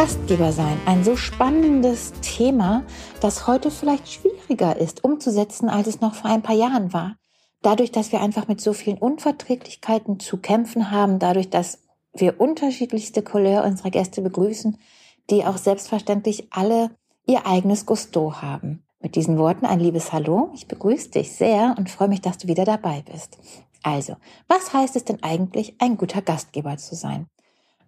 Gastgeber 0.00 0.50
sein, 0.50 0.80
ein 0.86 1.04
so 1.04 1.14
spannendes 1.14 2.14
Thema, 2.22 2.84
das 3.20 3.46
heute 3.46 3.70
vielleicht 3.70 4.10
schwieriger 4.10 4.74
ist 4.78 5.04
umzusetzen, 5.04 5.68
als 5.68 5.88
es 5.88 6.00
noch 6.00 6.14
vor 6.14 6.30
ein 6.30 6.40
paar 6.40 6.56
Jahren 6.56 6.94
war. 6.94 7.16
Dadurch, 7.60 7.92
dass 7.92 8.10
wir 8.10 8.22
einfach 8.22 8.48
mit 8.48 8.62
so 8.62 8.72
vielen 8.72 8.96
Unverträglichkeiten 8.96 10.18
zu 10.18 10.38
kämpfen 10.38 10.90
haben, 10.90 11.18
dadurch, 11.18 11.50
dass 11.50 11.82
wir 12.14 12.40
unterschiedlichste 12.40 13.20
Couleur 13.20 13.62
unserer 13.62 13.90
Gäste 13.90 14.22
begrüßen, 14.22 14.78
die 15.28 15.44
auch 15.44 15.58
selbstverständlich 15.58 16.48
alle 16.50 16.92
ihr 17.26 17.46
eigenes 17.46 17.84
Gusto 17.84 18.40
haben. 18.40 18.82
Mit 19.00 19.16
diesen 19.16 19.36
Worten 19.36 19.66
ein 19.66 19.80
liebes 19.80 20.14
Hallo. 20.14 20.48
Ich 20.54 20.66
begrüße 20.66 21.10
dich 21.10 21.32
sehr 21.32 21.74
und 21.76 21.90
freue 21.90 22.08
mich, 22.08 22.22
dass 22.22 22.38
du 22.38 22.48
wieder 22.48 22.64
dabei 22.64 23.04
bist. 23.12 23.36
Also, 23.82 24.16
was 24.48 24.72
heißt 24.72 24.96
es 24.96 25.04
denn 25.04 25.22
eigentlich, 25.22 25.74
ein 25.78 25.98
guter 25.98 26.22
Gastgeber 26.22 26.78
zu 26.78 26.94
sein? 26.94 27.26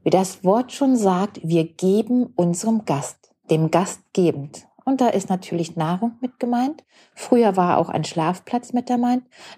Wie 0.04 0.10
das 0.10 0.42
Wort 0.42 0.72
schon 0.72 0.96
sagt, 0.96 1.40
wir 1.44 1.64
geben 1.64 2.32
unserem 2.34 2.84
Gast, 2.84 3.32
dem 3.50 3.70
Gast 3.70 4.00
gebend. 4.12 4.66
Und 4.84 5.00
da 5.00 5.08
ist 5.08 5.28
natürlich 5.28 5.76
Nahrung 5.76 6.16
mit 6.20 6.40
gemeint. 6.40 6.82
Früher 7.14 7.56
war 7.56 7.78
auch 7.78 7.88
ein 7.88 8.04
Schlafplatz 8.04 8.72
mit 8.72 8.90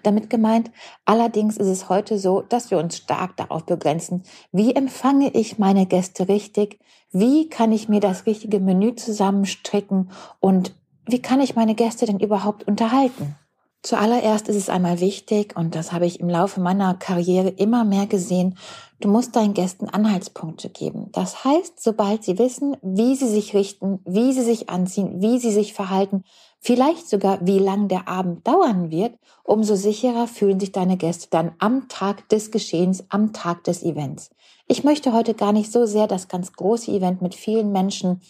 damit 0.03 0.29
gemeint. 0.29 0.69
Allerdings 1.03 1.57
ist 1.57 1.67
es 1.67 1.89
heute 1.89 2.19
so, 2.19 2.41
dass 2.41 2.69
wir 2.69 2.77
uns 2.77 2.97
stark 2.97 3.35
darauf 3.37 3.65
begrenzen, 3.65 4.21
wie 4.51 4.75
empfange 4.75 5.31
ich 5.33 5.57
meine 5.57 5.87
Gäste 5.87 6.27
richtig? 6.27 6.79
Wie 7.11 7.49
kann 7.49 7.71
ich 7.71 7.89
mir 7.89 7.99
das 7.99 8.27
richtige 8.27 8.59
Menü 8.59 8.93
zusammenstricken? 8.95 10.11
Und 10.39 10.75
wie 11.07 11.21
kann 11.21 11.41
ich 11.41 11.55
meine 11.55 11.73
Gäste 11.73 12.05
denn 12.05 12.19
überhaupt 12.19 12.67
unterhalten? 12.67 13.35
Zuallererst 13.85 14.49
ist 14.49 14.55
es 14.55 14.69
einmal 14.69 14.99
wichtig, 14.99 15.55
und 15.55 15.75
das 15.75 15.91
habe 15.91 16.07
ich 16.07 16.19
im 16.19 16.27
Laufe 16.27 16.59
meiner 16.59 16.95
Karriere 16.95 17.49
immer 17.49 17.85
mehr 17.85 18.07
gesehen, 18.07 18.57
du 18.99 19.07
musst 19.07 19.35
deinen 19.35 19.53
Gästen 19.53 19.87
Anhaltspunkte 19.87 20.69
geben. 20.69 21.09
Das 21.11 21.45
heißt, 21.45 21.79
sobald 21.79 22.23
sie 22.23 22.39
wissen, 22.39 22.75
wie 22.81 23.15
sie 23.15 23.27
sich 23.27 23.53
richten, 23.53 23.99
wie 24.03 24.33
sie 24.33 24.41
sich 24.41 24.71
anziehen, 24.71 25.21
wie 25.21 25.37
sie 25.37 25.51
sich 25.51 25.75
verhalten, 25.75 26.23
vielleicht 26.59 27.07
sogar 27.07 27.45
wie 27.45 27.59
lang 27.59 27.87
der 27.87 28.07
Abend 28.07 28.47
dauern 28.47 28.89
wird, 28.89 29.19
umso 29.43 29.75
sicherer 29.75 30.25
fühlen 30.25 30.59
sich 30.59 30.71
deine 30.71 30.97
Gäste 30.97 31.27
dann 31.29 31.51
am 31.59 31.87
Tag 31.87 32.27
des 32.29 32.49
Geschehens, 32.49 33.05
am 33.09 33.33
Tag 33.33 33.65
des 33.65 33.83
Events. 33.83 34.31
Ich 34.67 34.83
möchte 34.83 35.13
heute 35.13 35.35
gar 35.35 35.53
nicht 35.53 35.71
so 35.71 35.85
sehr 35.85 36.07
das 36.07 36.27
ganz 36.27 36.53
große 36.53 36.89
Event 36.89 37.21
mit 37.21 37.35
vielen 37.35 37.71
Menschen 37.71 38.21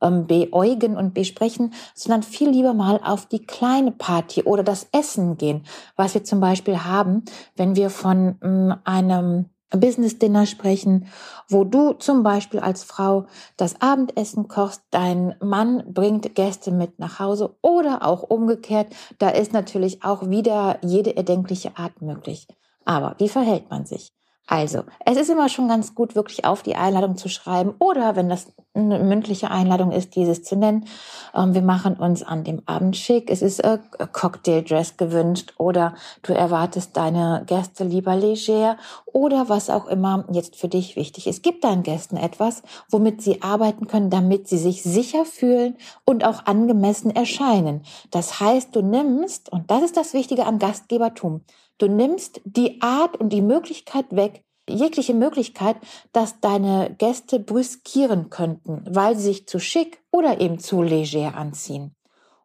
ähm, 0.00 0.26
beäugen 0.26 0.96
und 0.96 1.14
besprechen, 1.14 1.72
sondern 1.94 2.22
viel 2.22 2.50
lieber 2.50 2.74
mal 2.74 3.00
auf 3.02 3.26
die 3.26 3.44
kleine 3.44 3.92
Party 3.92 4.42
oder 4.42 4.62
das 4.62 4.88
Essen 4.92 5.36
gehen, 5.36 5.64
was 5.96 6.14
wir 6.14 6.24
zum 6.24 6.40
Beispiel 6.40 6.84
haben, 6.84 7.24
wenn 7.56 7.76
wir 7.76 7.90
von 7.90 8.36
ähm, 8.42 8.74
einem 8.84 9.46
Business 9.70 10.18
Dinner 10.18 10.46
sprechen, 10.46 11.06
wo 11.48 11.64
du 11.64 11.92
zum 11.92 12.22
Beispiel 12.22 12.60
als 12.60 12.84
Frau 12.84 13.26
das 13.56 13.80
Abendessen 13.80 14.48
kochst, 14.48 14.82
dein 14.90 15.34
Mann 15.40 15.84
bringt 15.92 16.34
Gäste 16.34 16.70
mit 16.70 16.98
nach 16.98 17.18
Hause 17.18 17.56
oder 17.60 18.06
auch 18.06 18.22
umgekehrt. 18.22 18.88
Da 19.18 19.28
ist 19.28 19.52
natürlich 19.52 20.02
auch 20.04 20.30
wieder 20.30 20.78
jede 20.82 21.16
erdenkliche 21.16 21.76
Art 21.76 22.00
möglich. 22.00 22.46
Aber 22.84 23.14
wie 23.18 23.28
verhält 23.28 23.68
man 23.68 23.84
sich? 23.84 24.12
Also, 24.50 24.84
es 25.04 25.18
ist 25.18 25.28
immer 25.28 25.50
schon 25.50 25.68
ganz 25.68 25.94
gut, 25.94 26.14
wirklich 26.14 26.46
auf 26.46 26.62
die 26.62 26.74
Einladung 26.74 27.18
zu 27.18 27.28
schreiben 27.28 27.74
oder 27.78 28.16
wenn 28.16 28.30
das 28.30 28.46
eine 28.72 28.98
mündliche 28.98 29.50
Einladung 29.50 29.92
ist, 29.92 30.16
dieses 30.16 30.42
zu 30.42 30.56
nennen. 30.56 30.86
Ähm, 31.34 31.52
wir 31.52 31.60
machen 31.60 31.96
uns 31.96 32.22
an 32.22 32.44
dem 32.44 32.62
Abend 32.64 32.96
schick. 32.96 33.30
Es 33.30 33.42
ist 33.42 33.60
äh, 33.60 33.78
Cocktail-Dress 34.10 34.96
gewünscht 34.96 35.52
oder 35.58 35.94
du 36.22 36.32
erwartest 36.32 36.96
deine 36.96 37.42
Gäste 37.44 37.84
lieber 37.84 38.16
leger 38.16 38.78
oder 39.04 39.50
was 39.50 39.68
auch 39.68 39.86
immer 39.86 40.24
jetzt 40.32 40.56
für 40.56 40.68
dich 40.68 40.96
wichtig 40.96 41.26
ist. 41.26 41.42
Gib 41.42 41.60
deinen 41.60 41.82
Gästen 41.82 42.16
etwas, 42.16 42.62
womit 42.88 43.20
sie 43.20 43.42
arbeiten 43.42 43.86
können, 43.86 44.08
damit 44.08 44.48
sie 44.48 44.58
sich 44.58 44.82
sicher 44.82 45.26
fühlen 45.26 45.76
und 46.06 46.24
auch 46.24 46.46
angemessen 46.46 47.14
erscheinen. 47.14 47.82
Das 48.10 48.40
heißt, 48.40 48.74
du 48.74 48.80
nimmst, 48.80 49.52
und 49.52 49.70
das 49.70 49.82
ist 49.82 49.98
das 49.98 50.14
Wichtige 50.14 50.46
am 50.46 50.58
Gastgebertum, 50.58 51.42
Du 51.78 51.86
nimmst 51.86 52.40
die 52.44 52.82
Art 52.82 53.16
und 53.16 53.32
die 53.32 53.40
Möglichkeit 53.40 54.06
weg, 54.10 54.42
jegliche 54.70 55.14
Möglichkeit, 55.14 55.76
dass 56.12 56.40
deine 56.40 56.94
Gäste 56.98 57.40
brüskieren 57.40 58.30
könnten, 58.30 58.84
weil 58.88 59.16
sie 59.16 59.24
sich 59.24 59.46
zu 59.46 59.58
schick 59.58 60.02
oder 60.10 60.40
eben 60.40 60.58
zu 60.58 60.82
leger 60.82 61.34
anziehen. 61.34 61.94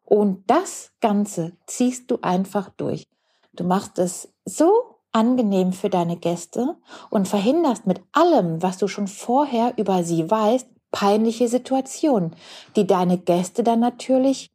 Und 0.04 0.44
das 0.48 0.92
Ganze 1.00 1.52
ziehst 1.66 2.10
du 2.10 2.18
einfach 2.22 2.68
durch. 2.70 3.06
Du 3.52 3.64
machst 3.64 3.98
es 3.98 4.28
so 4.44 4.96
angenehm 5.12 5.72
für 5.72 5.88
deine 5.88 6.16
Gäste 6.16 6.76
und 7.08 7.28
verhinderst 7.28 7.86
mit 7.86 8.02
allem, 8.12 8.62
was 8.62 8.78
du 8.78 8.88
schon 8.88 9.06
vorher 9.06 9.72
über 9.76 10.02
sie 10.02 10.30
weißt, 10.30 10.66
peinliche 10.90 11.48
Situationen, 11.48 12.36
die 12.76 12.86
deine 12.86 13.18
Gäste 13.18 13.62
dann 13.62 13.80
natürlich 13.80 14.50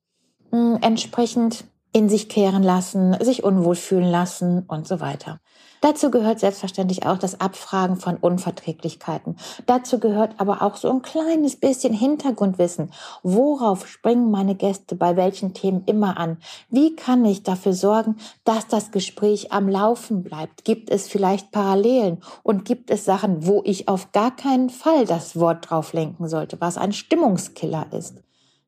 hm, 0.52 0.78
entsprechend 0.82 1.66
in 2.00 2.08
sich 2.08 2.30
kehren 2.30 2.64
lassen, 2.64 3.14
sich 3.20 3.44
unwohl 3.44 3.76
fühlen 3.76 4.10
lassen 4.10 4.64
und 4.70 4.88
so 4.88 5.02
weiter. 5.02 5.42
Dazu 5.82 6.12
gehört 6.12 6.40
selbstverständlich 6.40 7.06
auch 7.06 7.18
das 7.18 7.42
Abfragen 7.42 7.98
von 7.98 8.16
Unverträglichkeiten. 8.16 9.36
Dazu 9.66 10.00
gehört 10.00 10.36
aber 10.38 10.62
auch 10.62 10.78
so 10.78 10.90
ein 10.90 11.02
kleines 11.02 11.58
bisschen 11.58 11.94
Hintergrundwissen. 11.94 12.94
Worauf 13.22 13.86
springen 13.86 14.32
meine 14.32 14.56
Gäste 14.56 14.96
bei 14.96 15.18
welchen 15.18 15.54
Themen 15.54 15.84
immer 15.88 16.18
an? 16.18 16.38
Wie 16.70 16.96
kann 16.96 17.26
ich 17.26 17.44
dafür 17.44 17.74
sorgen, 17.74 18.16
dass 18.46 18.68
das 18.68 18.92
Gespräch 18.92 19.52
am 19.52 19.68
Laufen 19.68 20.24
bleibt? 20.24 20.64
Gibt 20.64 20.90
es 20.90 21.10
vielleicht 21.10 21.52
Parallelen 21.52 22.22
und 22.44 22.64
gibt 22.64 22.92
es 22.92 23.04
Sachen, 23.04 23.46
wo 23.46 23.62
ich 23.66 23.90
auf 23.90 24.14
gar 24.14 24.34
keinen 24.34 24.70
Fall 24.70 25.06
das 25.06 25.38
Wort 25.38 25.70
drauf 25.70 25.92
lenken 25.92 26.30
sollte, 26.30 26.62
was 26.62 26.78
ein 26.78 26.94
Stimmungskiller 26.94 27.88
ist? 27.92 28.22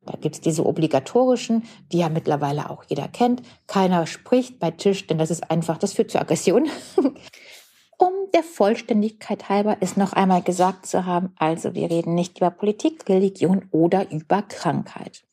Da 0.06 0.17
gibt's 0.19 0.41
diese 0.41 0.66
obligatorischen, 0.66 1.63
die 1.91 2.00
ja 2.00 2.09
mittlerweile 2.09 2.69
auch 2.69 2.84
jeder 2.85 3.07
kennt. 3.07 3.44
Keiner 3.67 4.07
spricht 4.07 4.59
bei 4.59 4.72
Tisch, 4.72 5.06
denn 5.06 5.19
das 5.19 5.29
ist 5.29 5.51
einfach, 5.51 5.78
das 5.78 5.94
führt 5.94 6.09
zur 6.09 6.22
Aggression. 6.22 6.69
um 7.97 8.13
der 8.34 8.41
Vollständigkeit 8.41 9.47
halber 9.47 9.79
ist 9.81 9.97
noch 9.97 10.13
einmal 10.13 10.41
gesagt 10.41 10.88
zu 10.88 11.06
haben, 11.06 11.34
also 11.38 11.75
wir 11.75 11.91
reden 11.91 12.16
nicht 12.16 12.40
über 12.40 12.50
Politik, 12.50 13.07
Religion 13.07 13.67
oder 13.72 14.09
über 14.11 14.41
Krankheit. 14.41 15.23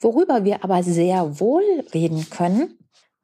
Worüber 0.00 0.44
wir 0.44 0.64
aber 0.64 0.82
sehr 0.82 1.40
wohl 1.40 1.84
reden 1.92 2.28
können, 2.30 2.78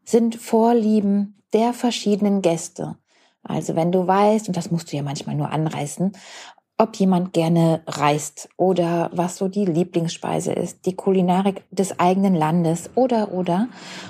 sind 0.05 0.37
Vorlieben 0.37 1.43
der 1.55 1.73
verschiedenen 1.73 2.43
Gäste. 2.43 2.97
Also 3.43 3.77
wenn 3.77 3.93
du 3.93 4.07
weißt, 4.07 4.49
und 4.49 4.57
das 4.57 4.71
musst 4.71 4.93
du 4.93 4.97
ja 4.97 5.03
manchmal 5.03 5.37
nur 5.37 5.51
anreißen, 5.51 6.13
ob 6.83 6.97
jemand 6.97 7.33
gerne 7.33 7.81
reist 7.87 8.49
oder 8.57 9.09
was 9.13 9.37
so 9.37 9.47
die 9.47 9.65
Lieblingsspeise 9.65 10.53
ist, 10.53 10.85
die 10.85 10.97
Kulinarik 10.97 11.63
des 11.71 12.01
eigenen 12.01 12.35
Landes 12.35 12.91
oder 12.97 13.33
oder. 13.33 13.69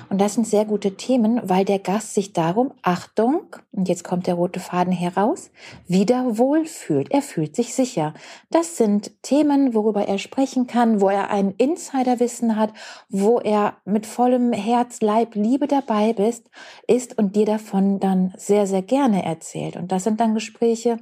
Und 0.09 0.19
das 0.19 0.33
sind 0.33 0.47
sehr 0.47 0.65
gute 0.65 0.97
Themen, 0.97 1.39
weil 1.43 1.65
der 1.65 1.77
Gast 1.77 2.15
sich 2.15 2.33
darum, 2.33 2.71
Achtung, 2.81 3.41
und 3.71 3.89
jetzt 3.89 4.03
kommt 4.03 4.25
der 4.25 4.33
rote 4.33 4.59
Faden 4.59 4.91
heraus, 4.91 5.51
wieder 5.87 6.39
wohlfühlt. 6.39 7.11
Er 7.11 7.21
fühlt 7.21 7.55
sich 7.55 7.75
sicher. 7.75 8.15
Das 8.49 8.75
sind 8.75 9.21
Themen, 9.21 9.75
worüber 9.75 10.07
er 10.07 10.17
sprechen 10.17 10.65
kann, 10.65 10.99
wo 10.99 11.09
er 11.09 11.29
ein 11.29 11.53
Insiderwissen 11.57 12.55
hat, 12.55 12.73
wo 13.07 13.39
er 13.39 13.75
mit 13.85 14.07
vollem 14.07 14.51
Herz, 14.51 15.01
Leib, 15.01 15.35
Liebe 15.35 15.67
dabei 15.67 16.13
bist, 16.13 16.49
ist 16.87 17.19
und 17.19 17.35
dir 17.35 17.45
davon 17.45 17.99
dann 17.99 18.33
sehr, 18.35 18.65
sehr 18.65 18.81
gerne 18.81 19.23
erzählt. 19.23 19.75
Und 19.75 19.91
das 19.91 20.05
sind 20.05 20.19
dann 20.19 20.33
Gespräche, 20.33 20.97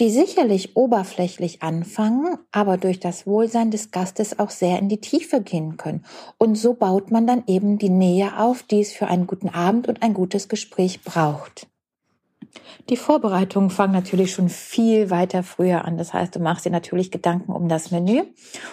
die 0.00 0.10
sicherlich 0.10 0.76
oberflächlich 0.76 1.62
anfangen, 1.62 2.38
aber 2.50 2.76
durch 2.76 2.98
das 2.98 3.26
Wohlsein 3.26 3.70
des 3.70 3.90
Gastes 3.90 4.38
auch 4.38 4.50
sehr 4.50 4.78
in 4.78 4.88
die 4.88 5.00
Tiefe 5.00 5.40
gehen 5.40 5.76
können. 5.76 6.04
Und 6.36 6.56
so 6.56 6.74
baut 6.74 7.10
man 7.10 7.26
dann 7.26 7.44
eben 7.46 7.78
die 7.78 7.90
Nähe 7.90 8.38
auf, 8.38 8.62
die 8.62 8.80
es 8.80 8.92
für 8.92 9.06
einen 9.06 9.26
guten 9.26 9.48
Abend 9.48 9.88
und 9.88 10.02
ein 10.02 10.14
gutes 10.14 10.48
Gespräch 10.48 11.02
braucht. 11.02 11.67
Die 12.88 12.96
Vorbereitungen 12.96 13.70
fangen 13.70 13.92
natürlich 13.92 14.32
schon 14.32 14.48
viel 14.48 15.10
weiter 15.10 15.42
früher 15.42 15.84
an. 15.84 15.98
Das 15.98 16.14
heißt, 16.14 16.34
du 16.34 16.40
machst 16.40 16.64
dir 16.64 16.70
natürlich 16.70 17.10
Gedanken 17.10 17.52
um 17.52 17.68
das 17.68 17.90
Menü. 17.90 18.22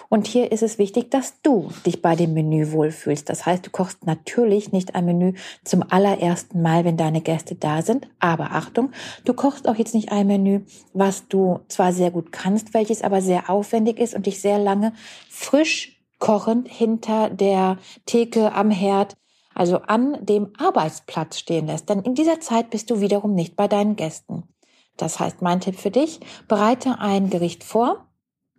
Und 0.08 0.26
hier 0.26 0.52
ist 0.52 0.62
es 0.62 0.78
wichtig, 0.78 1.10
dass 1.10 1.40
du 1.42 1.70
dich 1.84 2.02
bei 2.02 2.16
dem 2.16 2.32
Menü 2.32 2.72
wohlfühlst. 2.72 3.28
Das 3.28 3.44
heißt, 3.44 3.66
du 3.66 3.70
kochst 3.70 4.06
natürlich 4.06 4.72
nicht 4.72 4.94
ein 4.94 5.04
Menü 5.04 5.34
zum 5.64 5.84
allerersten 5.88 6.62
Mal, 6.62 6.84
wenn 6.84 6.96
deine 6.96 7.20
Gäste 7.20 7.54
da 7.54 7.82
sind. 7.82 8.08
Aber 8.18 8.52
Achtung, 8.52 8.92
du 9.24 9.34
kochst 9.34 9.68
auch 9.68 9.76
jetzt 9.76 9.94
nicht 9.94 10.12
ein 10.12 10.26
Menü, 10.26 10.62
was 10.94 11.28
du 11.28 11.60
zwar 11.68 11.92
sehr 11.92 12.10
gut 12.10 12.32
kannst, 12.32 12.74
welches 12.74 13.02
aber 13.02 13.20
sehr 13.20 13.50
aufwendig 13.50 13.98
ist 13.98 14.14
und 14.14 14.26
dich 14.26 14.40
sehr 14.40 14.58
lange 14.58 14.92
frisch 15.28 15.96
kochend 16.18 16.68
hinter 16.68 17.30
der 17.30 17.78
Theke 18.06 18.52
am 18.52 18.70
Herd 18.70 19.16
also 19.56 19.78
an 19.78 20.18
dem 20.20 20.52
Arbeitsplatz 20.58 21.38
stehen 21.38 21.66
lässt. 21.66 21.88
Denn 21.88 22.02
in 22.02 22.14
dieser 22.14 22.40
Zeit 22.40 22.70
bist 22.70 22.90
du 22.90 23.00
wiederum 23.00 23.34
nicht 23.34 23.56
bei 23.56 23.68
deinen 23.68 23.96
Gästen. 23.96 24.44
Das 24.96 25.18
heißt, 25.18 25.40
mein 25.40 25.60
Tipp 25.60 25.76
für 25.76 25.90
dich, 25.90 26.20
bereite 26.46 26.98
ein 27.00 27.30
Gericht 27.30 27.64
vor, 27.64 28.06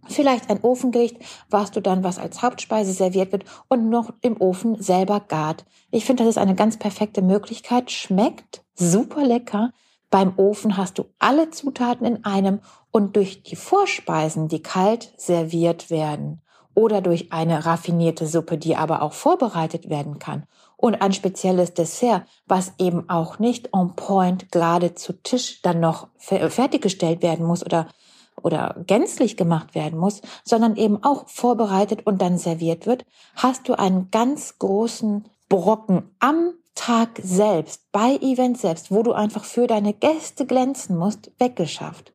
vielleicht 0.07 0.49
ein 0.49 0.61
Ofengericht, 0.63 1.17
was 1.49 1.71
du 1.71 1.81
dann, 1.81 2.03
was 2.03 2.17
als 2.17 2.41
Hauptspeise 2.41 2.93
serviert 2.93 3.31
wird 3.31 3.45
und 3.67 3.89
noch 3.89 4.11
im 4.21 4.41
Ofen 4.41 4.81
selber 4.81 5.19
gart. 5.19 5.65
Ich 5.91 6.05
finde, 6.05 6.23
das 6.23 6.31
ist 6.31 6.41
eine 6.41 6.55
ganz 6.55 6.77
perfekte 6.77 7.21
Möglichkeit, 7.21 7.91
schmeckt 7.91 8.63
super 8.73 9.23
lecker. 9.23 9.71
Beim 10.09 10.33
Ofen 10.37 10.77
hast 10.77 10.97
du 10.97 11.05
alle 11.19 11.51
Zutaten 11.51 12.07
in 12.07 12.23
einem 12.25 12.61
Und 12.91 13.15
durch 13.17 13.43
die 13.43 13.55
Vorspeisen, 13.55 14.47
die 14.47 14.61
kalt 14.63 15.13
serviert 15.17 15.91
werden, 15.91 16.41
oder 16.77 17.01
durch 17.01 17.33
eine 17.33 17.65
raffinierte 17.65 18.27
Suppe, 18.27 18.59
die 18.59 18.75
aber 18.75 19.01
auch 19.01 19.13
vorbereitet 19.13 19.89
werden 19.89 20.19
kann, 20.19 20.43
und 20.75 21.01
ein 21.01 21.11
spezielles 21.11 21.73
Dessert, 21.73 22.21
was 22.45 22.73
eben 22.77 23.09
auch 23.09 23.39
nicht 23.39 23.73
on 23.73 23.95
point 23.95 24.51
gerade 24.51 24.93
zu 24.93 25.13
Tisch 25.23 25.63
dann 25.63 25.79
noch 25.79 26.07
fertiggestellt 26.19 27.23
werden 27.23 27.47
muss 27.47 27.65
oder 27.65 27.87
oder 28.43 28.75
gänzlich 28.85 29.35
gemacht 29.35 29.73
werden 29.73 29.97
muss, 29.97 30.21
sondern 30.43 30.75
eben 30.75 31.03
auch 31.03 31.27
vorbereitet 31.27 32.05
und 32.05 32.21
dann 32.21 32.37
serviert 32.37 32.85
wird, 32.85 33.03
hast 33.35 33.67
du 33.67 33.73
einen 33.73 34.11
ganz 34.11 34.59
großen 34.59 35.27
Brocken 35.49 36.15
am 36.19 36.53
Tag 36.75 37.19
selbst, 37.23 37.91
bei 37.91 38.17
Event 38.17 38.59
selbst, 38.59 38.91
wo 38.91 39.01
du 39.01 39.13
einfach 39.13 39.43
für 39.43 39.65
deine 39.65 39.93
Gäste 39.93 40.45
glänzen 40.45 40.95
musst, 40.95 41.31
weggeschafft. 41.39 42.13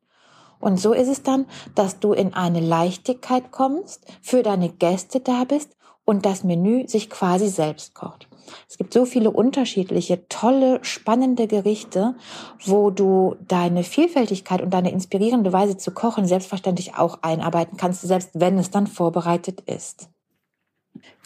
Und 0.63 0.79
so 0.79 0.93
ist 0.93 1.09
es 1.09 1.23
dann, 1.23 1.45
dass 1.75 1.99
du 1.99 2.13
in 2.13 2.33
eine 2.33 2.61
Leichtigkeit 2.61 3.51
kommst, 3.51 4.05
für 4.21 4.43
deine 4.43 4.69
Gäste 4.69 5.19
da 5.19 5.43
bist 5.43 5.75
und 6.05 6.25
das 6.25 6.45
Menü 6.45 6.87
sich 6.87 7.09
quasi 7.09 7.49
selbst 7.49 7.93
kocht. 7.93 8.29
Es 8.69 8.77
gibt 8.77 8.93
so 8.93 9.03
viele 9.05 9.29
unterschiedliche, 9.31 10.25
tolle, 10.29 10.79
spannende 10.81 11.47
Gerichte, 11.47 12.15
wo 12.65 12.91
du 12.91 13.35
deine 13.45 13.83
Vielfältigkeit 13.83 14.61
und 14.61 14.73
deine 14.73 14.91
inspirierende 14.91 15.51
Weise 15.51 15.75
zu 15.75 15.91
kochen 15.91 16.27
selbstverständlich 16.27 16.95
auch 16.95 17.19
einarbeiten 17.23 17.75
kannst, 17.75 18.01
selbst 18.01 18.29
wenn 18.33 18.57
es 18.57 18.71
dann 18.71 18.87
vorbereitet 18.87 19.61
ist. 19.65 20.07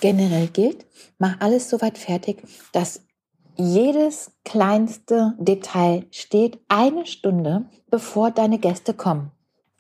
Generell 0.02 0.48
gilt, 0.48 0.88
mach 1.20 1.40
alles 1.42 1.70
soweit 1.70 2.00
fertig, 2.00 2.42
dass 2.72 3.02
jedes 3.58 4.32
kleinste 4.46 5.34
Detail 5.40 6.06
steht 6.12 6.60
eine 6.68 7.06
Stunde, 7.06 7.66
bevor 7.90 8.32
deine 8.32 8.60
Gäste 8.60 8.94
kommen. 8.94 9.32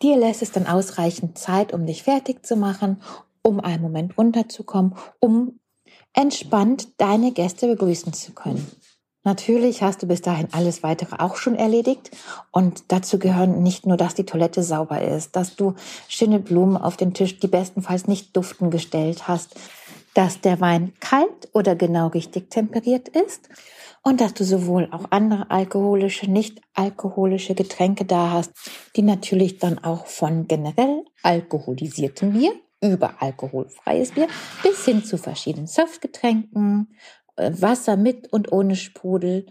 Dir 0.01 0.18
lässt 0.18 0.41
es 0.41 0.51
dann 0.51 0.68
ausreichend 0.68 1.38
Zeit, 1.38 1.74
um 1.74 1.85
dich 1.85 2.03
fertig 2.03 2.45
zu 2.45 2.56
machen, 2.56 3.01
um 3.41 3.59
einen 3.59 3.81
Moment 3.81 4.18
runterzukommen, 4.18 4.95
um 5.19 5.59
entspannt 6.13 6.89
deine 6.97 7.31
Gäste 7.31 7.68
begrüßen 7.68 8.13
zu 8.13 8.33
können. 8.33 8.65
Natürlich 9.24 9.83
hast 9.83 10.01
du 10.01 10.07
bis 10.07 10.21
dahin 10.21 10.47
alles 10.53 10.83
weitere 10.83 11.18
auch 11.21 11.35
schon 11.35 11.56
erledigt 11.56 12.12
und 12.51 12.85
dazu 12.88 13.19
gehören 13.19 13.62
nicht 13.62 13.85
nur, 13.85 13.97
dass 13.97 14.15
die 14.15 14.25
Toilette 14.25 14.63
sauber 14.63 15.01
ist, 15.01 15.35
dass 15.35 15.57
du 15.57 15.74
schöne 16.07 16.39
Blumen 16.39 16.77
auf 16.77 16.95
den 16.95 17.13
Tisch, 17.13 17.38
die 17.38 17.47
bestenfalls 17.47 18.07
nicht 18.07 18.38
duften 18.38 18.71
gestellt 18.71 19.27
hast, 19.27 19.56
dass 20.18 20.42
der 20.42 20.60
Wein 20.60 20.94
kalt 21.00 21.48
oder 21.54 21.75
genau 21.75 22.08
richtig 22.08 22.50
temperiert 22.50 23.08
ist 23.08 23.50
und 24.02 24.19
dass 24.19 24.34
du 24.34 24.44
sowohl 24.44 24.90
auch 24.92 25.06
andere 25.12 25.52
alkoholische, 25.52 26.25
nicht 26.25 26.60
alkoholische 26.74 27.54
Getränke 27.54 28.04
da 28.04 28.31
hast, 28.31 28.52
die 28.96 29.04
natürlich 29.04 29.60
dann 29.60 29.78
auch 29.78 30.08
von 30.08 30.48
generell 30.48 31.06
alkoholisiertem 31.22 32.34
Bier 32.34 32.52
über 32.81 33.22
alkoholfreies 33.22 34.14
Bier 34.14 34.28
bis 34.64 34.86
hin 34.86 35.04
zu 35.04 35.19
verschiedenen 35.19 35.68
Softgetränken, 35.68 36.96
äh, 37.36 37.52
Wasser 37.54 37.96
mit 37.96 38.34
und 38.34 38.52
ohne 38.52 38.75
Sprudel 38.75 39.46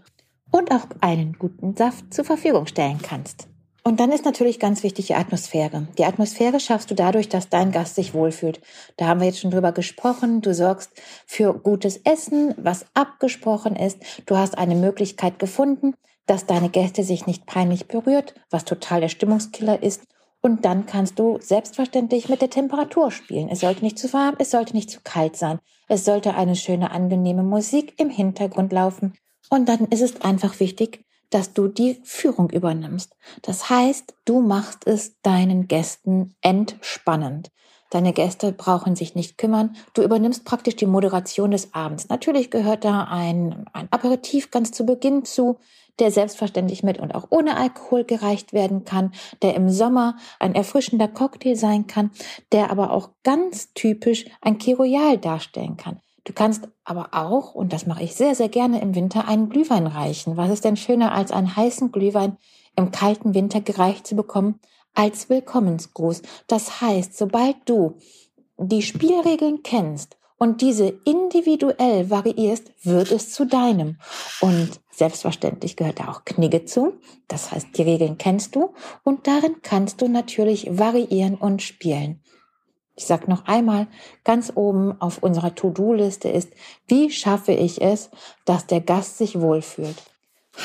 und 0.51 0.69
auch 0.71 0.87
einen 0.99 1.37
guten 1.39 1.77
Saft 1.77 2.13
zur 2.13 2.25
Verfügung 2.25 2.67
stellen 2.67 2.99
kannst. 3.01 3.47
Und 3.87 4.01
dann 4.01 4.11
ist 4.11 4.25
natürlich 4.25 4.59
ganz 4.59 4.83
wichtig 4.83 5.07
die 5.07 5.15
Atmosphäre. 5.15 5.87
Die 5.97 6.03
Atmosphäre 6.03 6.59
schaffst 6.59 6.91
du 6.91 6.93
dadurch, 6.93 7.29
dass 7.29 7.47
dein 7.47 7.71
Gast 7.71 7.95
sich 7.95 8.13
wohlfühlt. 8.13 8.59
Da 8.97 9.07
haben 9.07 9.21
wir 9.21 9.27
jetzt 9.27 9.39
schon 9.39 9.49
drüber 9.49 9.71
gesprochen. 9.71 10.41
Du 10.41 10.53
sorgst 10.53 10.91
für 11.25 11.53
gutes 11.53 11.95
Essen, 12.03 12.53
was 12.57 12.85
abgesprochen 12.95 13.77
ist. 13.77 13.97
Du 14.25 14.35
hast 14.35 14.57
eine 14.57 14.75
Möglichkeit 14.75 15.39
gefunden, 15.39 15.93
dass 16.25 16.45
deine 16.45 16.67
Gäste 16.67 17.05
sich 17.05 17.27
nicht 17.27 17.45
peinlich 17.45 17.87
berührt, 17.87 18.33
was 18.49 18.65
total 18.65 18.99
der 18.99 19.07
Stimmungskiller 19.07 19.81
ist. 19.81 20.03
Und 20.41 20.65
dann 20.65 20.85
kannst 20.85 21.17
du 21.17 21.37
selbstverständlich 21.39 22.27
mit 22.27 22.41
der 22.41 22.49
Temperatur 22.49 23.09
spielen. 23.09 23.47
Es 23.47 23.61
sollte 23.61 23.85
nicht 23.85 23.97
zu 23.97 24.11
warm, 24.11 24.35
es 24.37 24.51
sollte 24.51 24.75
nicht 24.75 24.91
zu 24.91 24.99
kalt 25.01 25.37
sein. 25.37 25.59
Es 25.87 26.03
sollte 26.03 26.35
eine 26.35 26.57
schöne, 26.57 26.91
angenehme 26.91 27.43
Musik 27.43 27.93
im 28.01 28.09
Hintergrund 28.09 28.73
laufen. 28.73 29.13
Und 29.49 29.69
dann 29.69 29.85
ist 29.85 30.01
es 30.01 30.19
einfach 30.19 30.59
wichtig, 30.59 31.05
dass 31.29 31.53
du 31.53 31.67
die 31.67 31.99
Führung 32.03 32.49
übernimmst. 32.49 33.15
Das 33.41 33.69
heißt, 33.69 34.15
du 34.25 34.41
machst 34.41 34.87
es 34.87 35.19
deinen 35.21 35.67
Gästen 35.67 36.35
entspannend. 36.41 37.51
Deine 37.89 38.11
Gäste 38.11 38.51
brauchen 38.51 38.95
sich 38.95 39.15
nicht 39.15 39.37
kümmern. 39.37 39.75
Du 39.93 40.03
übernimmst 40.03 40.43
praktisch 40.43 40.75
die 40.75 40.85
Moderation 40.85 41.51
des 41.51 41.73
Abends. 41.73 42.09
Natürlich 42.09 42.51
gehört 42.51 42.83
da 42.83 43.07
ein, 43.09 43.65
ein 43.71 43.87
Aperitif 43.91 44.51
ganz 44.51 44.71
zu 44.71 44.85
Beginn 44.85 45.23
zu 45.23 45.57
der 45.99 46.11
selbstverständlich 46.11 46.83
mit 46.83 46.99
und 46.99 47.15
auch 47.15 47.27
ohne 47.29 47.57
Alkohol 47.57 48.03
gereicht 48.03 48.53
werden 48.53 48.85
kann, 48.85 49.13
der 49.41 49.55
im 49.55 49.69
Sommer 49.69 50.17
ein 50.39 50.55
erfrischender 50.55 51.07
Cocktail 51.07 51.55
sein 51.55 51.87
kann, 51.87 52.11
der 52.51 52.71
aber 52.71 52.91
auch 52.91 53.09
ganz 53.23 53.73
typisch 53.73 54.25
ein 54.41 54.57
Kiroyal 54.57 55.17
darstellen 55.17 55.77
kann. 55.77 55.99
Du 56.27 56.33
kannst 56.33 56.67
aber 56.83 57.11
auch, 57.13 57.55
und 57.55 57.71
das 57.71 57.85
mache 57.85 58.03
ich 58.03 58.13
sehr, 58.13 58.35
sehr 58.35 58.49
gerne 58.49 58.81
im 58.81 58.95
Winter, 58.95 59.29
einen 59.29 59.47
Glühwein 59.47 59.87
reichen. 59.87 60.35
Was 60.35 60.51
ist 60.51 60.65
denn 60.65 60.75
schöner, 60.75 61.13
als 61.13 61.31
einen 61.31 61.55
heißen 61.55 61.93
Glühwein 61.93 62.35
im 62.75 62.91
kalten 62.91 63.33
Winter 63.33 63.61
gereicht 63.61 64.05
zu 64.05 64.17
bekommen, 64.17 64.59
als 64.93 65.29
Willkommensgruß? 65.29 66.23
Das 66.47 66.81
heißt, 66.81 67.17
sobald 67.17 67.55
du 67.63 67.95
die 68.57 68.81
Spielregeln 68.81 69.63
kennst 69.63 70.17
und 70.37 70.59
diese 70.59 70.99
individuell 71.05 72.09
variierst, 72.09 72.73
wird 72.83 73.09
es 73.13 73.31
zu 73.31 73.45
deinem. 73.45 73.97
Und 74.41 74.81
selbstverständlich 74.91 75.77
gehört 75.77 76.01
da 76.01 76.09
auch 76.09 76.25
Knigge 76.25 76.65
zu. 76.65 76.99
Das 77.29 77.53
heißt, 77.53 77.69
die 77.77 77.83
Regeln 77.83 78.17
kennst 78.17 78.53
du 78.53 78.73
und 79.05 79.27
darin 79.27 79.61
kannst 79.61 80.01
du 80.01 80.09
natürlich 80.09 80.77
variieren 80.77 81.35
und 81.35 81.61
spielen. 81.61 82.21
Ich 82.97 83.05
sag 83.05 83.27
noch 83.27 83.45
einmal, 83.45 83.85
ganz 84.23 84.51
oben 84.55 84.99
auf 84.99 85.21
unserer 85.21 85.53
To-Do-Liste 85.53 86.29
ist, 86.29 86.49
wie 86.87 87.11
schaffe 87.11 87.51
ich 87.51 87.79
es, 87.79 88.09
dass 88.43 88.65
der 88.65 88.81
Gast 88.81 89.19
sich 89.19 89.39
wohlfühlt? 89.39 89.95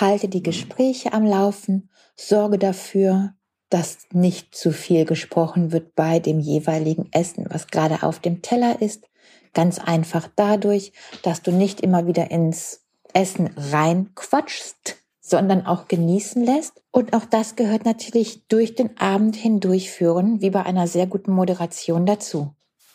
Halte 0.01 0.29
die 0.29 0.43
Gespräche 0.43 1.13
am 1.13 1.27
Laufen, 1.27 1.91
sorge 2.17 2.59
dafür, 2.59 3.35
dass 3.69 3.99
nicht 4.13 4.55
zu 4.55 4.73
viel 4.73 5.05
gesprochen 5.05 5.73
wird 5.73 5.95
bei 5.95 6.21
dem 6.21 6.41
jeweiligen 6.41 7.11
Essen, 7.13 7.45
was 7.51 7.67
gerade 7.67 8.03
auf 8.03 8.19
dem 8.19 8.41
Teller 8.41 8.81
ist. 8.81 9.11
Ganz 9.53 9.79
einfach 9.79 10.27
dadurch, 10.35 10.95
dass 11.23 11.43
du 11.43 11.53
nicht 11.53 11.83
immer 11.83 12.07
wieder 12.07 12.31
ins 12.31 12.87
Essen 13.13 13.51
reinquatschst, 13.57 15.02
sondern 15.23 15.65
auch 15.65 15.89
genießen 15.89 16.45
lässt. 16.45 16.83
Und 16.91 17.15
auch 17.15 17.25
das 17.25 17.57
gehört 17.57 17.85
natürlich 17.85 18.47
durch 18.49 18.75
den 18.75 18.99
Abend 18.99 19.37
hindurchführen, 19.37 20.43
wie 20.43 20.51
bei 20.51 20.67
einer 20.67 20.89
sehr 20.89 21.07
guten 21.07 21.33
Moderation 21.33 22.05
dazu. 22.05 22.51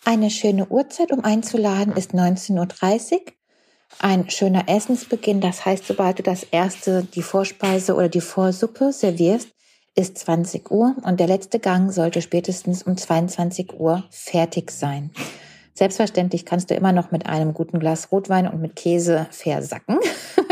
Eine 0.05 0.29
schöne 0.29 0.67
Uhrzeit, 0.67 1.11
um 1.11 1.23
einzuladen, 1.23 1.95
ist 1.95 2.13
19.30 2.13 3.13
Uhr. 3.13 3.21
Ein 3.99 4.29
schöner 4.29 4.67
Essensbeginn, 4.67 5.39
das 5.41 5.65
heißt, 5.65 5.87
sobald 5.87 6.19
du 6.19 6.23
das 6.23 6.43
erste, 6.43 7.03
die 7.03 7.21
Vorspeise 7.21 7.95
oder 7.95 8.09
die 8.09 8.21
Vorsuppe 8.21 8.91
servierst, 8.91 9.49
ist 9.95 10.17
20 10.19 10.69
Uhr 10.69 10.95
und 11.03 11.19
der 11.19 11.27
letzte 11.27 11.59
Gang 11.59 11.91
sollte 11.91 12.21
spätestens 12.21 12.83
um 12.83 12.97
22 12.97 13.79
Uhr 13.79 14.03
fertig 14.11 14.71
sein. 14.71 15.11
Selbstverständlich 15.73 16.45
kannst 16.45 16.69
du 16.69 16.75
immer 16.75 16.91
noch 16.91 17.11
mit 17.11 17.25
einem 17.25 17.53
guten 17.53 17.79
Glas 17.79 18.11
Rotwein 18.11 18.47
und 18.47 18.61
mit 18.61 18.75
Käse 18.75 19.27
versacken. 19.31 19.97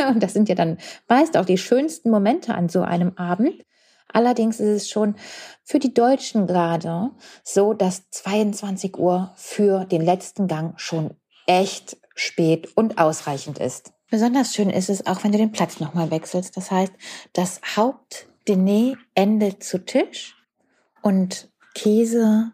Und 0.14 0.22
das 0.22 0.34
sind 0.34 0.50
ja 0.50 0.56
dann 0.56 0.78
meist 1.08 1.38
auch 1.38 1.46
die 1.46 1.58
schönsten 1.58 2.10
Momente 2.10 2.54
an 2.54 2.70
so 2.70 2.82
einem 2.82 3.18
Abend. 3.18 3.64
Allerdings 4.12 4.60
ist 4.60 4.84
es 4.84 4.90
schon 4.90 5.16
für 5.64 5.80
die 5.80 5.94
Deutschen 5.94 6.48
gerade 6.48 7.12
so, 7.44 7.74
dass 7.74 8.10
22 8.12 8.98
Uhr 8.98 9.34
für 9.36 9.86
den 9.86 10.02
letzten 10.02 10.48
Gang 10.48 10.80
schon 10.80 11.16
echt 11.48 11.98
spät 12.16 12.70
und 12.76 12.98
ausreichend 12.98 13.60
ist. 13.60 13.92
Besonders 14.10 14.54
schön 14.54 14.70
ist 14.70 14.90
es 14.90 15.06
auch, 15.06 15.24
wenn 15.24 15.32
du 15.32 15.38
den 15.38 15.52
Platz 15.52 15.80
nochmal 15.80 16.12
wechselst. 16.12 16.56
Das 16.56 16.72
heißt, 16.72 16.94
das 17.34 17.60
Hauptdiner 17.76 18.96
endet 19.16 19.64
zu 19.64 19.84
Tisch 19.84 20.36
und 21.02 21.50
Käse 21.74 22.52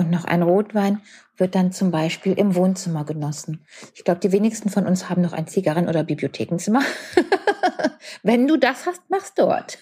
und 0.00 0.10
noch 0.10 0.24
ein 0.24 0.42
Rotwein 0.42 1.02
wird 1.36 1.54
dann 1.54 1.72
zum 1.72 1.90
Beispiel 1.90 2.32
im 2.32 2.54
Wohnzimmer 2.54 3.04
genossen. 3.04 3.66
Ich 3.94 4.02
glaube, 4.02 4.20
die 4.20 4.32
wenigsten 4.32 4.70
von 4.70 4.86
uns 4.86 5.10
haben 5.10 5.20
noch 5.20 5.34
ein 5.34 5.46
Zigarren- 5.46 5.88
oder 5.88 6.04
Bibliothekenzimmer. 6.04 6.80
Wenn 8.22 8.46
du 8.46 8.56
das 8.56 8.86
hast, 8.86 9.02
mach's 9.10 9.34
dort. 9.34 9.78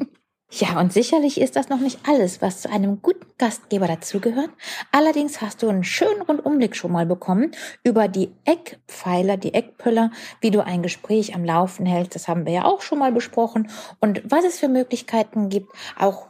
ja, 0.50 0.78
und 0.78 0.92
sicherlich 0.92 1.40
ist 1.40 1.56
das 1.56 1.70
noch 1.70 1.80
nicht 1.80 2.00
alles, 2.06 2.42
was 2.42 2.60
zu 2.60 2.70
einem 2.70 3.00
guten 3.00 3.26
Gastgeber 3.38 3.86
dazugehört. 3.86 4.50
Allerdings 4.90 5.40
hast 5.40 5.62
du 5.62 5.70
einen 5.70 5.84
schönen 5.84 6.20
Rundumblick 6.20 6.76
schon 6.76 6.92
mal 6.92 7.06
bekommen 7.06 7.52
über 7.82 8.08
die 8.08 8.30
Eckpfeiler, 8.44 9.38
die 9.38 9.54
Eckpöller, 9.54 10.10
wie 10.42 10.50
du 10.50 10.62
ein 10.62 10.82
Gespräch 10.82 11.34
am 11.34 11.46
Laufen 11.46 11.86
hältst. 11.86 12.14
Das 12.14 12.28
haben 12.28 12.44
wir 12.44 12.52
ja 12.52 12.64
auch 12.66 12.82
schon 12.82 12.98
mal 12.98 13.12
besprochen. 13.12 13.70
Und 14.00 14.22
was 14.26 14.44
es 14.44 14.58
für 14.58 14.68
Möglichkeiten 14.68 15.48
gibt, 15.48 15.72
auch 15.98 16.26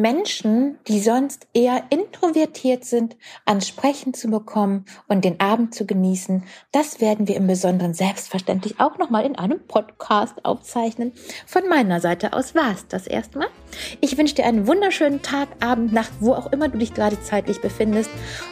Menschen, 0.00 0.78
die 0.88 1.00
sonst 1.00 1.46
eher 1.52 1.84
introvertiert 1.90 2.84
sind, 2.84 3.16
ansprechen 3.44 4.14
zu 4.14 4.28
bekommen 4.28 4.84
und 5.08 5.24
den 5.24 5.40
Abend 5.40 5.74
zu 5.74 5.86
genießen. 5.86 6.42
Das 6.72 7.00
werden 7.00 7.28
wir 7.28 7.36
im 7.36 7.46
Besonderen 7.46 7.94
selbstverständlich 7.94 8.80
auch 8.80 8.98
nochmal 8.98 9.24
in 9.24 9.36
einem 9.36 9.66
Podcast 9.66 10.44
aufzeichnen. 10.44 11.12
Von 11.46 11.68
meiner 11.68 12.00
Seite 12.00 12.32
aus 12.32 12.54
war 12.54 12.72
es 12.72 12.86
das 12.88 13.06
erstmal. 13.06 13.48
Ich 14.00 14.16
wünsche 14.16 14.34
dir 14.34 14.46
einen 14.46 14.66
wunderschönen 14.66 15.22
Tag, 15.22 15.48
Abend, 15.60 15.92
Nacht, 15.92 16.12
wo 16.20 16.34
auch 16.34 16.52
immer 16.52 16.68
du 16.68 16.78
dich 16.78 16.94
gerade 16.94 17.20
zeitlich 17.20 17.60
befindest 17.60 18.10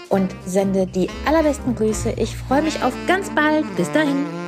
und 0.09 0.35
sende 0.47 0.87
die 0.87 1.09
allerbesten 1.27 1.75
Grüße. 1.75 2.15
Ich 2.17 2.37
freue 2.37 2.63
mich 2.63 2.83
auf 2.83 2.95
ganz 3.07 3.31
bald. 3.35 3.65
Bis 3.77 3.91
dahin. 3.93 4.44